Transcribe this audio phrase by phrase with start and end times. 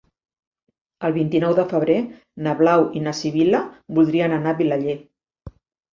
[1.09, 1.97] El vint-i-nou de febrer
[2.47, 3.61] na Blau i na Sibil·la
[3.99, 4.97] voldrien anar a Vilaller.